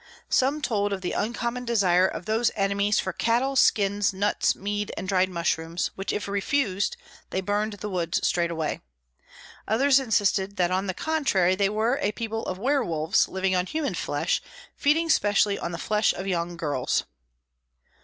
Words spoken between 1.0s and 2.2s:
the uncommon desire